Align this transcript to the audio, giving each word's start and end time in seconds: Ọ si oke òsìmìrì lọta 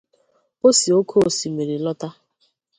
Ọ 0.67 0.69
si 0.77 0.89
oke 0.99 1.15
òsìmìrì 1.27 1.75
lọta 1.85 2.09